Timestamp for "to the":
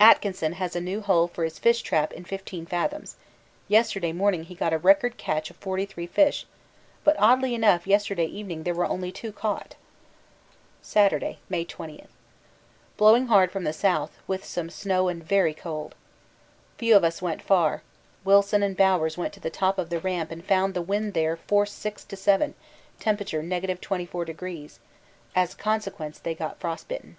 19.34-19.50